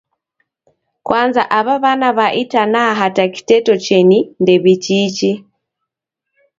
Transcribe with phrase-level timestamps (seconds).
[1.05, 5.31] Kwanza aw'a wana wa itanaha hata kiteto cheni ndew'ichiichi.